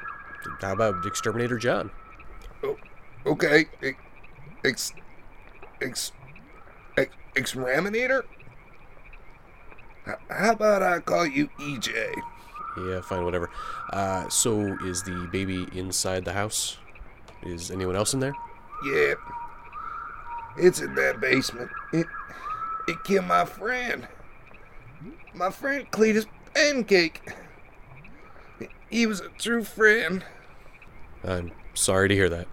How 0.60 0.74
about 0.74 1.06
Exterminator 1.06 1.60
John? 1.60 1.91
Oh, 2.63 2.76
Okay. 3.28 3.67
Ex. 3.84 3.95
Ex. 4.65 4.93
Ex. 5.84 6.12
Ex. 6.98 7.12
Exraminator? 7.36 8.24
H- 10.08 10.15
How 10.32 10.54
about 10.54 10.82
I 10.82 11.00
call 11.00 11.28
you 11.28 11.50
EJ? 11.60 12.15
Yeah, 12.78 13.02
fine, 13.02 13.24
whatever. 13.24 13.50
Uh, 13.92 14.28
so 14.30 14.78
is 14.86 15.04
the 15.04 15.28
baby 15.32 15.68
inside 15.74 16.26
the 16.26 16.34
house? 16.34 16.78
Is 17.44 17.72
anyone 17.72 17.96
else 17.96 18.14
in 18.14 18.20
there? 18.20 18.36
Yep. 18.86 19.18
It's 20.58 20.82
in 20.82 20.96
that 20.96 21.20
basement. 21.20 21.70
It. 21.92 22.08
It 22.88 23.04
killed 23.04 23.26
my 23.26 23.46
friend. 23.46 24.08
My 25.34 25.50
friend 25.50 25.90
Cletus 25.92 26.26
Pancake. 26.54 27.22
He 28.90 29.06
was 29.06 29.22
a 29.22 29.30
true 29.30 29.64
friend. 29.64 30.24
I'm 31.24 31.52
sorry 31.74 32.10
to 32.10 32.16
hear 32.16 32.30
that. 32.30 32.48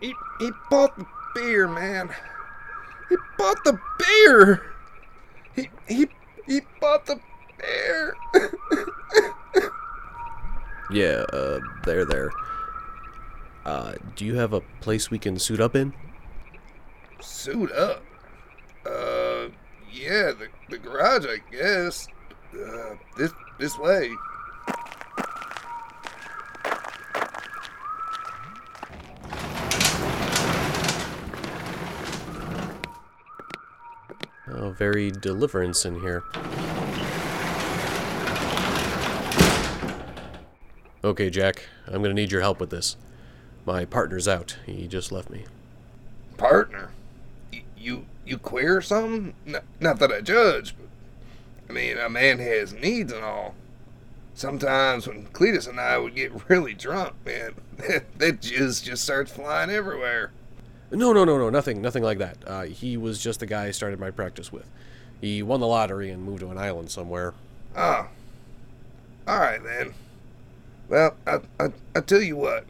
He, 0.00 0.14
he 0.40 0.50
bought 0.70 0.98
the 0.98 1.06
beer, 1.34 1.68
man. 1.68 2.10
He 3.08 3.16
bought 3.38 3.62
the 3.64 3.78
beer. 3.98 4.62
He 5.54 5.68
he 5.86 6.08
he 6.46 6.62
bought 6.80 7.06
the 7.06 7.20
Yeah, 10.92 11.24
uh, 11.32 11.60
there, 11.86 12.04
there. 12.04 12.30
Uh, 13.64 13.94
do 14.14 14.26
you 14.26 14.34
have 14.34 14.52
a 14.52 14.60
place 14.82 15.10
we 15.10 15.18
can 15.18 15.38
suit 15.38 15.58
up 15.58 15.74
in? 15.74 15.94
Suit 17.20 17.72
up. 17.72 18.04
Uh, 18.84 19.48
yeah, 19.90 20.32
the 20.32 20.48
the 20.68 20.76
garage, 20.76 21.24
I 21.24 21.38
guess. 21.50 22.08
Uh, 22.52 22.96
this 23.16 23.32
this 23.58 23.78
way. 23.78 24.10
Oh, 34.54 34.72
very 34.72 35.10
deliverance 35.10 35.86
in 35.86 35.98
here. 36.00 36.22
Okay, 41.04 41.30
Jack, 41.30 41.64
I'm 41.86 42.02
gonna 42.02 42.14
need 42.14 42.30
your 42.32 42.40
help 42.42 42.60
with 42.60 42.70
this. 42.70 42.96
My 43.66 43.84
partner's 43.84 44.28
out. 44.28 44.56
He 44.66 44.86
just 44.86 45.12
left 45.12 45.30
me. 45.30 45.44
Partner. 46.36 46.90
Y- 47.52 47.62
You 47.76 48.06
you 48.24 48.38
queer 48.38 48.76
or 48.78 48.82
something? 48.82 49.34
N- 49.46 49.62
not 49.80 49.98
that 49.98 50.12
I 50.12 50.20
judge, 50.20 50.74
but 50.76 50.86
I 51.68 51.72
mean, 51.72 51.98
a 51.98 52.08
man 52.08 52.38
has 52.38 52.72
needs 52.72 53.12
and 53.12 53.24
all. 53.24 53.54
Sometimes 54.34 55.06
when 55.06 55.26
Cletus 55.26 55.68
and 55.68 55.78
I 55.80 55.98
would 55.98 56.14
get 56.14 56.48
really 56.48 56.72
drunk, 56.74 57.14
man, 57.26 57.54
that, 57.78 58.04
that 58.18 58.40
jizz 58.40 58.82
just 58.82 59.02
starts 59.04 59.32
flying 59.32 59.70
everywhere. 59.70 60.30
No, 60.90 61.12
no, 61.12 61.24
no, 61.24 61.36
no, 61.38 61.50
nothing, 61.50 61.80
nothing 61.82 62.02
like 62.02 62.18
that. 62.18 62.36
Uh, 62.46 62.62
he 62.62 62.96
was 62.96 63.18
just 63.22 63.40
the 63.40 63.46
guy 63.46 63.66
I 63.66 63.70
started 63.70 63.98
my 63.98 64.10
practice 64.10 64.52
with. 64.52 64.66
He 65.20 65.42
won 65.42 65.60
the 65.60 65.66
lottery 65.66 66.10
and 66.10 66.22
moved 66.22 66.40
to 66.40 66.50
an 66.50 66.58
island 66.58 66.90
somewhere. 66.90 67.32
Oh. 67.76 68.08
All 69.26 69.38
right 69.38 69.62
then. 69.62 69.94
Well, 70.92 71.16
I, 71.26 71.40
I 71.58 71.72
I 71.96 72.00
tell 72.02 72.20
you 72.20 72.36
what, 72.36 72.66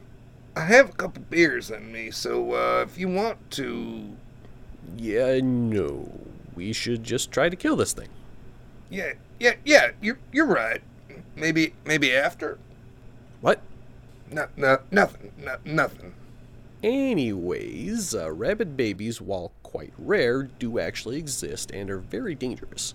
I 0.55 0.61
have 0.67 0.91
a 0.91 0.93
couple 0.93 1.25
beers 1.29 1.73
in 1.73 1.91
me, 1.91 2.13
so 2.13 2.53
uh, 2.55 2.83
if 2.89 2.97
you 2.97 3.09
want 3.09 3.51
to, 3.59 4.17
Yeah, 4.97 5.41
no. 5.43 6.09
We 6.55 6.73
should 6.73 7.03
just 7.03 7.33
try 7.33 7.49
to 7.49 7.57
kill 7.57 7.75
this 7.75 7.93
thing. 7.93 8.11
yeah, 8.91 9.15
yeah, 9.41 9.55
yeah, 9.65 9.91
you're 10.01 10.21
you're 10.31 10.47
right. 10.47 10.83
Maybe 11.35 11.75
maybe 11.85 12.15
after. 12.15 12.59
What? 13.41 13.61
No, 14.31 14.47
no, 14.57 14.79
nothing, 14.93 15.33
no, 15.43 15.57
nothing. 15.65 16.15
Anyways, 16.81 18.15
uh, 18.15 18.31
rabid 18.31 18.77
babies, 18.77 19.21
while 19.21 19.51
quite 19.65 19.93
rare, 19.99 20.45
do 20.45 20.79
actually 20.79 21.17
exist 21.19 21.73
and 21.73 21.91
are 21.91 21.99
very 21.99 22.37
dangerous, 22.37 22.95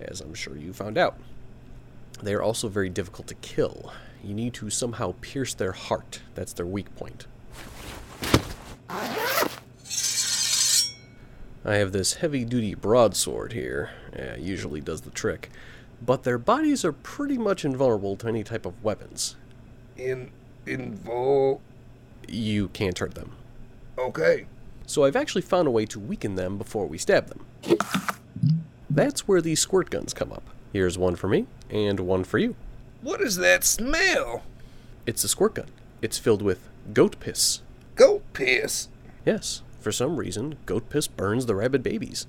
as 0.00 0.20
I'm 0.20 0.34
sure 0.34 0.56
you 0.56 0.72
found 0.72 0.96
out. 0.96 1.18
They 2.22 2.32
are 2.34 2.42
also 2.42 2.68
very 2.68 2.90
difficult 2.90 3.26
to 3.26 3.34
kill. 3.36 3.92
You 4.22 4.34
need 4.34 4.54
to 4.54 4.70
somehow 4.70 5.14
pierce 5.20 5.54
their 5.54 5.72
heart. 5.72 6.22
That's 6.34 6.52
their 6.52 6.66
weak 6.66 6.94
point. 6.96 7.26
I 11.68 11.74
have 11.74 11.92
this 11.92 12.14
heavy 12.14 12.44
duty 12.44 12.74
broadsword 12.74 13.52
here. 13.52 13.90
Yeah, 14.16 14.36
usually 14.36 14.80
does 14.80 15.02
the 15.02 15.10
trick. 15.10 15.50
But 16.04 16.22
their 16.22 16.38
bodies 16.38 16.84
are 16.84 16.92
pretty 16.92 17.36
much 17.36 17.64
invulnerable 17.64 18.16
to 18.16 18.28
any 18.28 18.44
type 18.44 18.64
of 18.64 18.82
weapons. 18.82 19.36
In 19.96 20.30
invol. 20.66 21.60
You 22.26 22.68
can't 22.68 22.98
hurt 22.98 23.14
them. 23.14 23.32
Okay. 23.98 24.46
So 24.86 25.04
I've 25.04 25.16
actually 25.16 25.42
found 25.42 25.68
a 25.68 25.70
way 25.72 25.84
to 25.86 25.98
weaken 25.98 26.36
them 26.36 26.56
before 26.56 26.86
we 26.86 26.98
stab 26.98 27.26
them. 27.26 27.44
That's 28.88 29.28
where 29.28 29.42
these 29.42 29.60
squirt 29.60 29.90
guns 29.90 30.14
come 30.14 30.32
up. 30.32 30.48
Here's 30.72 30.96
one 30.96 31.16
for 31.16 31.28
me, 31.28 31.46
and 31.68 32.00
one 32.00 32.24
for 32.24 32.38
you. 32.38 32.54
What 33.00 33.20
is 33.20 33.36
that 33.36 33.62
smell? 33.62 34.42
It's 35.06 35.22
a 35.22 35.28
squirt 35.28 35.54
gun. 35.54 35.68
It's 36.02 36.18
filled 36.18 36.42
with 36.42 36.68
goat 36.92 37.20
piss. 37.20 37.60
Goat 37.94 38.24
piss. 38.32 38.88
Yes, 39.24 39.62
for 39.80 39.92
some 39.92 40.16
reason, 40.16 40.56
goat 40.66 40.90
piss 40.90 41.06
burns 41.06 41.46
the 41.46 41.54
rabid 41.54 41.82
babies. 41.82 42.26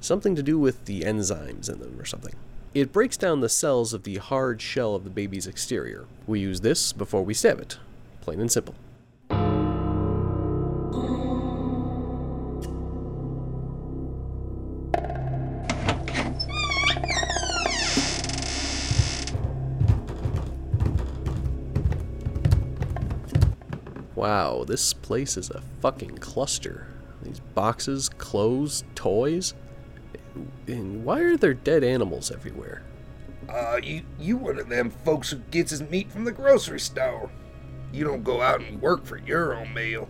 Something 0.00 0.34
to 0.34 0.42
do 0.42 0.58
with 0.58 0.86
the 0.86 1.02
enzymes 1.02 1.70
in 1.70 1.80
them 1.80 2.00
or 2.00 2.06
something. 2.06 2.34
It 2.74 2.92
breaks 2.92 3.16
down 3.16 3.40
the 3.40 3.48
cells 3.48 3.92
of 3.92 4.04
the 4.04 4.16
hard 4.16 4.62
shell 4.62 4.94
of 4.94 5.04
the 5.04 5.10
baby's 5.10 5.46
exterior. 5.46 6.06
We 6.26 6.40
use 6.40 6.62
this 6.62 6.92
before 6.92 7.22
we 7.22 7.34
stab 7.34 7.60
it. 7.60 7.78
Plain 8.22 8.40
and 8.40 8.50
simple. 8.50 8.74
This 24.66 24.92
place 24.92 25.36
is 25.36 25.50
a 25.50 25.62
fucking 25.80 26.18
cluster. 26.18 26.88
These 27.22 27.40
boxes, 27.40 28.08
clothes, 28.08 28.84
toys. 28.94 29.54
And 30.66 31.04
why 31.04 31.20
are 31.20 31.36
there 31.36 31.54
dead 31.54 31.82
animals 31.82 32.30
everywhere? 32.30 32.82
Uh, 33.48 33.78
you, 33.82 34.02
you 34.18 34.36
one 34.36 34.58
of 34.58 34.68
them 34.68 34.90
folks 34.90 35.30
who 35.30 35.38
gets 35.50 35.70
his 35.70 35.82
meat 35.82 36.10
from 36.10 36.24
the 36.24 36.32
grocery 36.32 36.80
store. 36.80 37.30
You 37.92 38.04
don't 38.04 38.24
go 38.24 38.42
out 38.42 38.60
and 38.60 38.80
work 38.82 39.06
for 39.06 39.18
your 39.18 39.54
own 39.54 39.72
meal. 39.72 40.08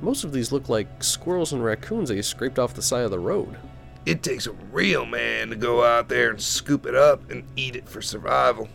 Most 0.00 0.24
of 0.24 0.32
these 0.32 0.50
look 0.50 0.68
like 0.68 1.02
squirrels 1.02 1.52
and 1.52 1.64
raccoons 1.64 2.08
that 2.08 2.16
you 2.16 2.22
scraped 2.22 2.58
off 2.58 2.74
the 2.74 2.82
side 2.82 3.04
of 3.04 3.12
the 3.12 3.20
road. 3.20 3.56
It 4.04 4.24
takes 4.24 4.48
a 4.48 4.52
real 4.72 5.06
man 5.06 5.50
to 5.50 5.56
go 5.56 5.84
out 5.84 6.08
there 6.08 6.30
and 6.30 6.40
scoop 6.40 6.86
it 6.86 6.96
up 6.96 7.30
and 7.30 7.44
eat 7.54 7.76
it 7.76 7.88
for 7.88 8.02
survival. 8.02 8.68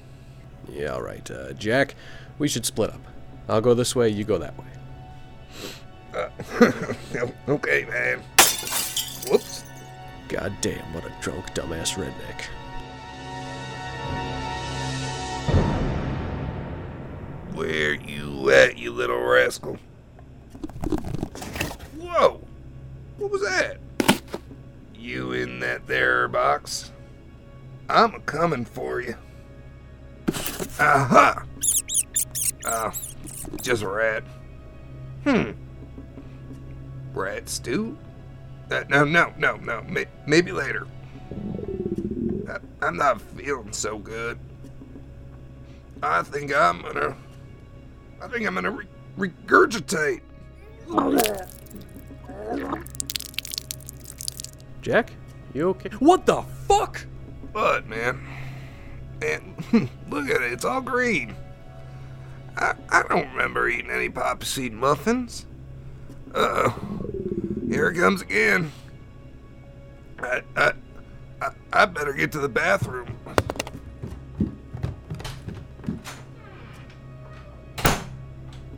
Yeah, 0.69 0.93
alright. 0.93 1.29
Uh, 1.29 1.51
Jack, 1.53 1.95
we 2.39 2.47
should 2.47 2.65
split 2.65 2.91
up. 2.91 3.01
I'll 3.49 3.61
go 3.61 3.73
this 3.73 3.95
way, 3.95 4.07
you 4.09 4.23
go 4.23 4.37
that 4.37 4.57
way. 4.57 4.65
Uh, 6.17 6.29
okay, 7.47 7.85
man. 7.85 8.19
Whoops. 9.29 9.63
God 10.29 10.51
damn, 10.61 10.91
what 10.93 11.05
a 11.05 11.11
drunk, 11.21 11.53
dumbass 11.53 11.95
redneck. 11.95 12.41
Where 17.53 17.93
you 17.93 18.49
at, 18.49 18.79
you 18.79 18.91
little 18.91 19.19
rascal? 19.21 19.77
Whoa! 21.99 22.41
What 23.17 23.31
was 23.31 23.41
that? 23.43 23.77
You 24.95 25.33
in 25.33 25.59
that 25.59 25.85
there 25.85 26.27
box? 26.27 26.91
I'm 27.89 28.15
a 28.15 28.19
coming 28.21 28.65
for 28.65 29.01
you. 29.01 29.15
Aha! 30.79 31.43
Ah, 32.65 32.93
just 33.61 33.83
a 33.83 33.87
rat. 33.87 34.23
Stew? 37.67 37.97
Uh, 38.71 38.83
no, 38.89 39.03
no, 39.03 39.33
no, 39.37 39.57
no. 39.57 39.81
May- 39.83 40.05
maybe 40.25 40.51
later. 40.51 40.87
I- 42.49 42.59
I'm 42.85 42.95
not 42.97 43.21
feeling 43.21 43.73
so 43.73 43.97
good. 43.97 44.39
I 46.01 46.23
think 46.23 46.55
I'm 46.55 46.81
gonna. 46.81 47.15
I 48.21 48.27
think 48.27 48.45
I'm 48.45 48.55
gonna 48.55 48.71
re- 48.71 48.87
regurgitate. 49.17 50.21
Jack, 54.81 55.11
you 55.53 55.69
okay? 55.69 55.89
What 55.99 56.25
the 56.25 56.43
fuck? 56.67 57.05
But 57.51 57.87
man, 57.87 58.25
and 59.21 59.55
look 60.09 60.29
at 60.29 60.41
it, 60.41 60.53
it's 60.53 60.63
all 60.65 60.81
green. 60.81 61.35
I, 62.55 62.75
I 62.89 63.03
don't 63.09 63.29
remember 63.31 63.67
eating 63.67 63.91
any 63.91 64.09
poppy 64.09 64.45
seed 64.45 64.73
muffins. 64.73 65.45
Uh, 66.33 66.71
here 67.67 67.89
it 67.89 67.95
comes 67.95 68.21
again. 68.21 68.71
I, 70.19 70.41
I, 70.55 70.71
I, 71.41 71.49
I 71.73 71.85
better 71.85 72.13
get 72.13 72.31
to 72.33 72.39
the 72.39 72.49
bathroom. 72.49 73.15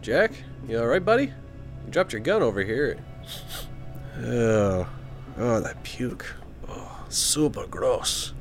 Jack, 0.01 0.31
you 0.67 0.79
alright, 0.79 1.03
buddy? 1.03 1.25
You 1.25 1.91
dropped 1.91 2.13
your 2.13 2.21
gun 2.21 2.41
over 2.41 2.63
here. 2.63 2.97
Oh, 4.23 4.87
oh, 5.37 5.59
that 5.61 5.81
puke. 5.83 6.35
Oh, 6.67 7.05
super 7.09 7.67
gross. 7.67 8.33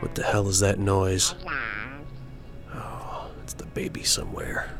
What 0.00 0.14
the 0.14 0.22
hell 0.22 0.48
is 0.48 0.60
that 0.60 0.78
noise? 0.78 1.34
Oh, 2.74 3.30
it's 3.42 3.54
the 3.54 3.66
baby 3.66 4.02
somewhere. 4.02 4.70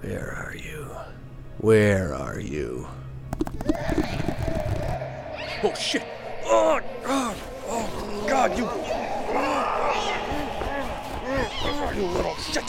Where 0.00 0.32
are 0.34 0.54
you? 0.54 0.88
Where 1.60 2.14
are 2.14 2.38
you? 2.38 2.86
Oh 5.64 5.74
shit! 5.74 6.04
Oh, 6.44 6.80
oh, 7.04 7.34
oh 7.66 8.26
God, 8.28 8.56
you. 8.56 8.64
You 12.00 12.06
little 12.10 12.36
shit! 12.36 12.62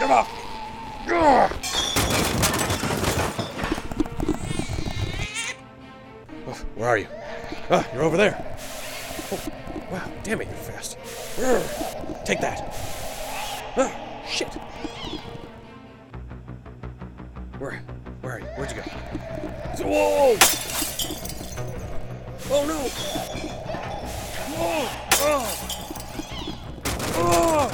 Get 0.00 0.10
off 0.10 0.28
me! 0.32 0.40
Oh, 6.48 6.52
where 6.74 6.88
are 6.88 6.98
you? 6.98 7.06
Ah, 7.70 7.86
you're 7.94 8.02
over 8.02 8.16
there. 8.16 8.58
Oh, 9.30 9.38
wow, 9.92 10.10
damn 10.24 10.40
it, 10.40 10.48
you're 10.48 10.56
fast. 10.56 10.98
Take 12.26 12.40
that. 12.40 12.74
Ah, 13.76 13.92
shit. 14.28 14.48
Where, 17.64 17.80
where 18.20 18.34
are 18.34 18.40
you? 18.40 18.46
Where'd 18.56 18.70
you 18.72 18.76
go? 18.76 18.82
Whoa! 19.88 20.36
Oh 22.50 22.66
no! 22.66 22.90
Oh! 24.58 24.86
Oh! 25.22 25.46
Oh! 27.16 27.70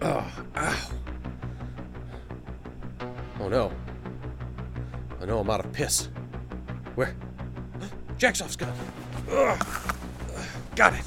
Oh, 0.00 0.24
ow. 0.56 0.76
Oh 3.38 3.48
no. 3.50 3.70
Oh 5.20 5.24
no, 5.26 5.40
I'm 5.40 5.50
out 5.50 5.62
of 5.62 5.70
piss. 5.74 6.08
Where? 6.94 7.14
Jack 8.16 8.36
Soff's 8.36 8.56
gun. 8.56 8.72
Ugh. 9.30 9.58
Got 10.74 10.94
it. 10.94 11.04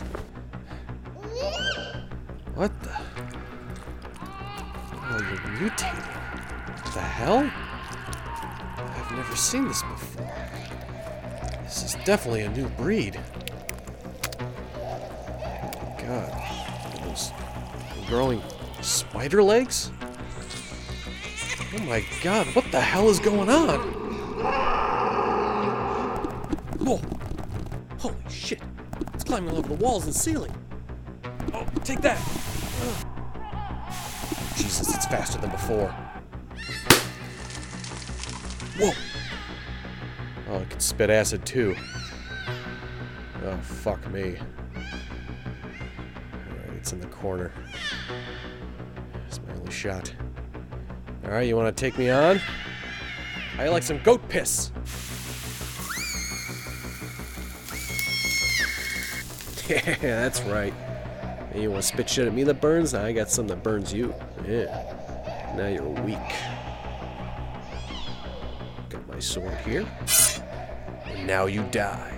What 2.54 2.72
the? 2.84 2.96
Oh, 4.94 5.18
you're 5.18 5.72
mutating. 5.72 6.27
The 6.98 7.04
hell? 7.04 7.52
I've 8.76 9.12
never 9.12 9.36
seen 9.36 9.68
this 9.68 9.84
before. 9.84 10.34
This 11.62 11.84
is 11.84 11.96
definitely 12.06 12.42
a 12.42 12.50
new 12.50 12.68
breed. 12.70 13.20
God. 16.00 16.34
Those 17.04 17.32
growing 18.08 18.42
spider 18.82 19.44
legs? 19.44 19.92
Oh 21.76 21.84
my 21.84 22.04
god, 22.24 22.48
what 22.56 22.66
the 22.72 22.82
hell 22.82 23.10
is 23.10 23.20
going 23.20 23.48
on? 23.48 23.80
Whoa! 26.80 27.00
Holy 28.00 28.16
shit! 28.28 28.64
It's 29.14 29.24
climbing 29.24 29.52
all 29.52 29.60
over 29.60 29.68
the 29.70 29.76
walls 29.76 30.06
and 30.06 30.16
ceiling. 30.16 30.52
Oh, 31.54 31.64
take 31.84 32.02
that! 32.02 32.18
Jesus, 34.56 34.96
it's 34.96 35.06
faster 35.06 35.40
than 35.40 35.52
before. 35.52 35.96
Whoa! 38.80 38.92
Oh, 40.50 40.60
it 40.60 40.70
can 40.70 40.80
spit 40.80 41.10
acid 41.10 41.46
too. 41.46 41.76
Oh, 43.44 43.58
fuck 43.58 44.08
me. 44.12 44.38
Alright, 44.76 46.70
it's 46.76 46.94
in 46.94 47.00
the 47.00 47.08
corner. 47.08 47.52
It's 49.28 49.40
my 49.48 49.54
only 49.56 49.72
shot. 49.72 50.14
Alright, 51.26 51.48
you 51.48 51.56
want 51.56 51.76
to 51.76 51.82
take 51.82 51.98
me 51.98 52.12
on? 52.12 52.40
I 53.58 53.68
like 53.70 53.82
some 53.82 53.98
goat 54.04 54.28
piss! 54.30 54.72
Yeah, 59.70 59.98
that's 59.98 60.40
right. 60.44 60.74
You 61.54 61.72
want 61.72 61.84
to 61.84 61.88
spit 61.88 62.10
shit 62.10 62.26
at 62.26 62.34
me 62.34 62.44
that 62.44 62.62
burns? 62.62 62.94
I 62.94 63.12
got 63.12 63.30
some 63.30 63.48
that 63.48 63.64
burns 63.64 63.92
you. 63.92 64.16
Yeah. 64.48 65.54
Now 65.58 65.68
you're 65.68 65.84
weak. 66.06 66.18
Sword 69.28 69.58
here. 69.66 69.86
And 71.06 71.28
now 71.28 71.48
you 71.48 71.64
die. 71.64 72.14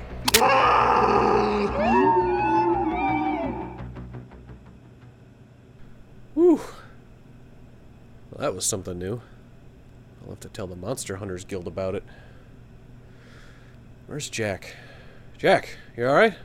Whew. 6.36 6.62
Well, 8.32 8.40
that 8.40 8.54
was 8.54 8.66
something 8.66 9.00
new. 9.00 9.22
I'll 10.22 10.30
have 10.30 10.40
to 10.42 10.50
tell 10.50 10.68
the 10.68 10.76
Monster 10.76 11.16
Hunters 11.16 11.44
Guild 11.46 11.66
about 11.66 11.96
it. 11.96 12.04
Where's 14.06 14.30
Jack? 14.30 14.76
Jack, 15.40 15.78
you 15.98 16.06
alright? 16.06 16.36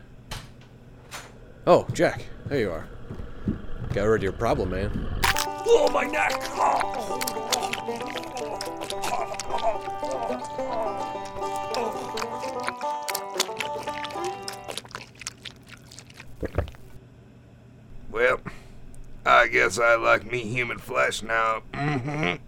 Oh, 1.67 1.87
Jack, 1.93 2.25
there 2.47 2.61
you 2.61 2.71
are. 2.71 2.89
Got 3.93 4.05
rid 4.05 4.21
of 4.21 4.23
your 4.23 4.33
problem, 4.33 4.71
man. 4.71 5.21
Oh, 5.67 5.91
my 5.93 6.05
neck! 6.05 6.33
Well, 18.11 18.41
I 19.25 19.49
guess 19.49 19.79
I 19.79 19.95
like 19.95 20.31
me 20.31 20.41
human 20.41 20.79
flesh 20.79 21.23
now. 21.23 21.63
Mm-hmm. 21.73 22.44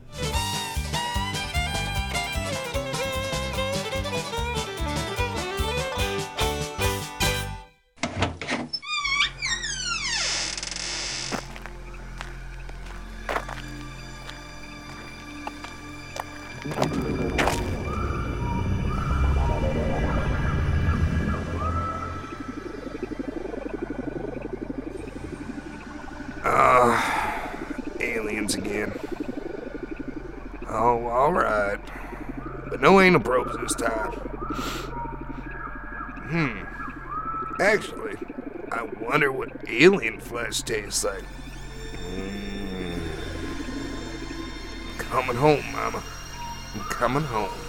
Again. 28.54 28.92
Oh, 30.68 31.06
alright. 31.06 31.80
But 32.68 32.80
no 32.80 33.00
anal 33.00 33.20
probes 33.20 33.56
this 33.59 33.74
time. 33.74 34.12
Hmm. 36.28 36.62
Actually, 37.61 38.16
I 38.70 38.82
wonder 39.00 39.32
what 39.32 39.50
alien 39.68 40.20
flesh 40.20 40.62
tastes 40.62 41.04
like. 41.04 41.24
Mm. 42.14 43.00
Coming 44.98 45.37
home, 45.37 45.64
Mama. 45.72 46.02
I'm 46.74 46.80
coming 46.82 47.22
home. 47.22 47.66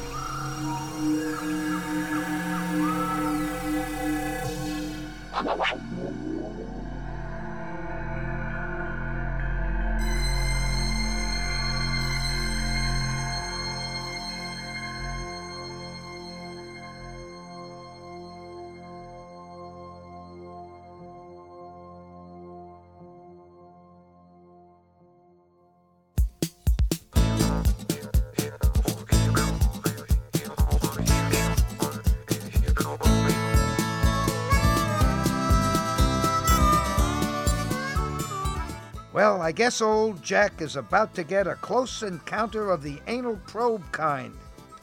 Well, 39.18 39.42
I 39.42 39.52
guess 39.52 39.82
old 39.82 40.22
Jack 40.22 40.62
is 40.62 40.76
about 40.76 41.16
to 41.16 41.24
get 41.24 41.48
a 41.48 41.56
close 41.56 42.04
encounter 42.04 42.70
of 42.70 42.84
the 42.84 43.00
anal 43.08 43.40
probe 43.48 43.92
kind. 43.92 44.32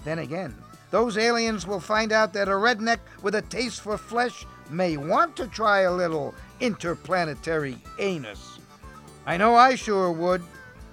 Then 0.04 0.18
again, 0.18 0.56
those 0.90 1.16
aliens 1.16 1.68
will 1.68 1.78
find 1.78 2.10
out 2.10 2.32
that 2.32 2.48
a 2.48 2.50
redneck 2.50 2.98
with 3.22 3.36
a 3.36 3.42
taste 3.42 3.82
for 3.82 3.96
flesh 3.96 4.44
may 4.68 4.96
want 4.96 5.36
to 5.36 5.46
try 5.46 5.82
a 5.82 5.92
little 5.92 6.34
interplanetary 6.58 7.78
anus. 8.00 8.58
I 9.24 9.36
know 9.36 9.54
I 9.54 9.76
sure 9.76 10.10
would. 10.10 10.42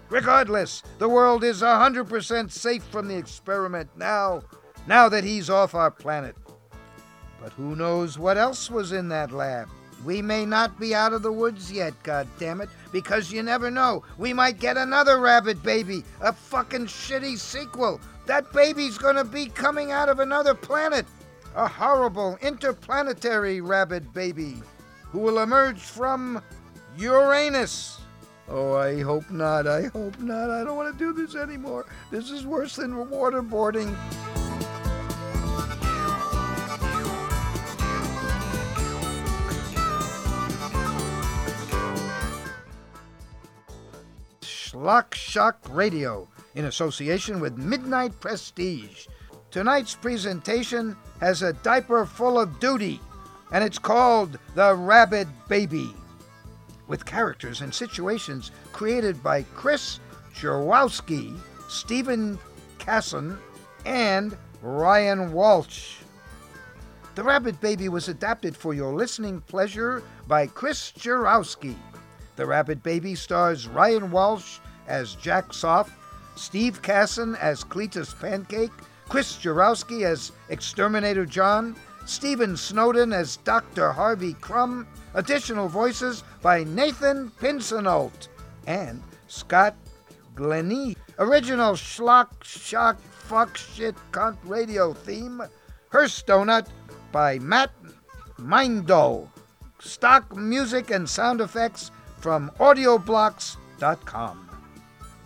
Regardless, 0.10 0.84
the 1.00 1.10
world 1.10 1.44
is 1.44 1.64
100% 1.64 2.52
safe 2.52 2.84
from 2.84 3.08
the 3.08 3.18
experiment 3.18 3.90
now, 3.98 4.44
now 4.86 5.10
that 5.10 5.24
he's 5.24 5.50
off 5.50 5.74
our 5.74 5.90
planet. 5.90 6.36
But 7.42 7.54
who 7.54 7.76
knows 7.76 8.20
what 8.20 8.38
else 8.38 8.70
was 8.70 8.92
in 8.92 9.10
that 9.10 9.32
lab? 9.32 9.68
We 10.06 10.22
may 10.22 10.46
not 10.46 10.80
be 10.80 10.96
out 10.96 11.14
of 11.14 11.22
the 11.22 11.32
woods 11.32 11.72
yet, 11.72 11.94
goddammit, 12.04 12.70
because 12.92 13.32
you 13.32 13.44
never 13.44 13.70
know. 13.70 14.04
We 14.18 14.34
might 14.34 14.60
get 14.60 14.78
another 14.78 15.20
rabid 15.20 15.62
baby, 15.62 16.04
a 16.22 16.34
fucking 16.34 16.88
shitty 16.88 17.38
sequel. 17.38 18.02
That 18.26 18.52
baby's 18.54 18.98
gonna 18.98 19.24
be 19.24 19.48
coming 19.48 19.92
out 19.92 20.10
of 20.10 20.20
another 20.20 20.54
planet. 20.54 21.06
A 21.56 21.68
horrible 21.68 22.38
interplanetary 22.42 23.60
rabid 23.62 24.14
baby 24.14 24.62
who 25.12 25.20
will 25.20 25.40
emerge 25.40 25.80
from 25.80 26.42
Uranus. 26.98 28.00
Oh, 28.48 28.76
I 28.76 29.02
hope 29.02 29.30
not. 29.30 29.68
I 29.68 29.84
hope 29.84 30.20
not. 30.20 30.50
I 30.50 30.64
don't 30.64 30.78
want 30.78 30.98
to 30.98 30.98
do 30.98 31.14
this 31.14 31.36
anymore. 31.36 31.86
This 32.10 32.32
is 32.32 32.46
worse 32.46 32.78
than 32.78 32.94
waterboarding. 32.94 33.96
Schlock 44.82 45.14
Shock 45.14 45.60
Radio 45.70 46.28
in 46.56 46.66
association 46.66 47.40
with 47.40 47.56
Midnight 47.56 48.20
Prestige. 48.20 49.06
Tonight's 49.52 49.94
presentation 49.94 50.98
has 51.20 51.44
a 51.44 51.54
diaper 51.54 52.04
full 52.04 52.40
of 52.40 52.60
duty, 52.60 53.00
and 53.52 53.64
it's 53.64 53.78
called 53.78 54.40
The 54.56 54.74
Rabid 54.74 55.28
Baby, 55.48 55.94
with 56.88 57.06
characters 57.06 57.62
and 57.62 57.72
situations 57.72 58.50
created 58.74 59.22
by 59.22 59.44
Chris 59.54 60.00
Jurowski, 60.34 61.38
Stephen 61.70 62.40
Casson, 62.80 63.38
and 63.86 64.36
Ryan 64.64 65.32
Walsh. 65.32 65.98
The 67.14 67.22
Rabid 67.24 67.62
Baby 67.62 67.88
was 67.88 68.10
adapted 68.10 68.58
for 68.58 68.74
your 68.74 68.96
listening 68.96 69.42
pleasure 69.42 70.02
by 70.28 70.48
Chris 70.48 70.92
Jurowski. 70.94 71.76
The 72.36 72.48
Rabid 72.48 72.82
Baby 72.82 73.14
stars 73.14 73.68
Ryan 73.68 74.10
Walsh 74.10 74.58
as 74.92 75.16
Jack 75.16 75.50
Soff, 75.50 75.90
Steve 76.36 76.82
Casson 76.82 77.36
as 77.36 77.64
Cletus 77.64 78.14
Pancake, 78.20 78.72
Chris 79.08 79.38
Jurowski 79.38 80.04
as 80.04 80.34
Exterminator 80.50 81.26
John, 81.26 81.76
Stephen 82.06 82.58
Snowden 82.58 83.14
as 83.14 83.38
Dr. 83.38 83.92
Harvey 83.92 84.34
Crumb, 84.34 84.86
additional 85.14 85.70
voices 85.70 86.24
by 86.42 86.66
Nathan 86.66 87.32
Pinsonolt 87.40 88.28
and 88.68 89.02
Scott 89.28 89.76
Glennie. 90.36 90.98
Original 91.20 91.74
Schlock 91.74 92.44
Shock 92.44 93.00
Fuck 93.02 93.56
Shit 93.56 93.96
Cunt 94.12 94.38
Radio 94.44 94.94
theme, 94.94 95.42
Hearst 95.90 96.28
Donut 96.28 96.68
by 97.12 97.40
Matt 97.40 97.72
Mindo. 98.38 99.30
Stock 99.80 100.36
music 100.36 100.92
and 100.92 101.10
sound 101.10 101.40
effects 101.40 101.92
from 102.20 102.52
audioblocks.com. 102.60 104.51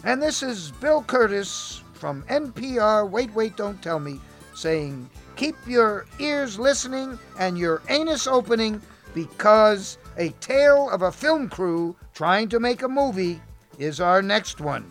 And 0.06 0.22
this 0.22 0.44
is 0.44 0.70
Bill 0.70 1.02
Kurtis 1.02 1.82
from 1.94 2.22
NPR 2.30 3.10
Wait, 3.10 3.34
Wait, 3.34 3.58
Don't 3.58 3.82
Tell 3.82 4.00
Me 4.00 4.20
saying, 4.54 5.10
Keep 5.36 5.56
your 5.65 6.06
ears 6.20 6.60
listening 6.60 7.18
and 7.39 7.58
your 7.58 7.82
anus 7.89 8.28
opening 8.28 8.80
because 9.15 9.98
a 10.18 10.30
tale 10.41 10.91
of 10.91 11.02
a 11.02 11.12
film 11.12 11.50
crew 11.50 11.96
trying 12.13 12.50
to 12.50 12.60
make 12.60 12.84
a 12.84 12.88
movie 12.88 13.41
is 13.80 14.00
our 14.00 14.22
next 14.22 14.62
one. 14.62 14.86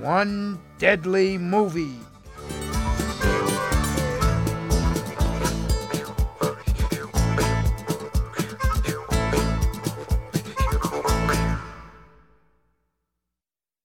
One 0.00 0.60
deadly 0.78 1.38
movie. 1.38 2.00